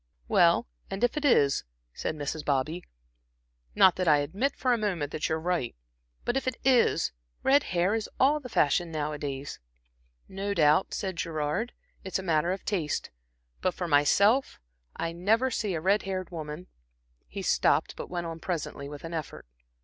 [0.27, 1.63] "Well, and if it is,"
[1.93, 2.43] said Mrs.
[2.43, 2.83] Bobby
[3.75, 5.75] "not that I admit for a moment that you are right
[6.25, 7.11] but if it is,
[7.43, 9.59] red hair is all the fashion nowadays."
[10.27, 11.73] "No doubt," said Gerard.
[12.03, 13.11] "It's a matter of taste.
[13.61, 14.59] But for myself
[14.95, 16.65] I never see a red haired woman"
[17.27, 19.45] He stopped, but went on presently with an effort.